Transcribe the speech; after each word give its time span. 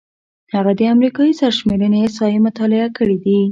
هغه 0.53 0.71
د 0.79 0.81
امریکايي 0.95 1.33
سرشمېرنې 1.39 1.97
احصایې 2.01 2.39
مطالعه 2.47 2.87
کړې 2.97 3.17
دي. 3.23 3.41